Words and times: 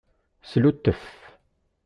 Sluttef. 0.51 1.03